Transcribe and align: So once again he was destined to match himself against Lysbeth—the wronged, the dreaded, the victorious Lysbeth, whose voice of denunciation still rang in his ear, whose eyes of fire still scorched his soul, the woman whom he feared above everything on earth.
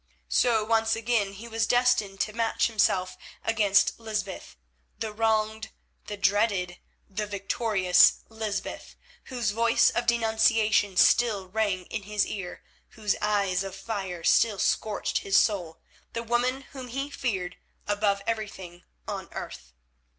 So 0.29 0.65
once 0.65 0.95
again 0.95 1.33
he 1.33 1.47
was 1.47 1.67
destined 1.67 2.19
to 2.21 2.33
match 2.33 2.65
himself 2.65 3.15
against 3.43 3.99
Lysbeth—the 3.99 5.13
wronged, 5.13 5.69
the 6.07 6.17
dreaded, 6.17 6.79
the 7.07 7.27
victorious 7.27 8.21
Lysbeth, 8.27 8.95
whose 9.25 9.51
voice 9.51 9.91
of 9.91 10.07
denunciation 10.07 10.97
still 10.97 11.47
rang 11.49 11.85
in 11.85 12.01
his 12.01 12.25
ear, 12.25 12.63
whose 12.93 13.15
eyes 13.21 13.63
of 13.63 13.75
fire 13.75 14.23
still 14.23 14.57
scorched 14.57 15.19
his 15.19 15.37
soul, 15.37 15.79
the 16.13 16.23
woman 16.23 16.63
whom 16.71 16.87
he 16.87 17.11
feared 17.11 17.57
above 17.87 18.23
everything 18.25 18.83
on 19.07 19.29
earth. 19.33 19.71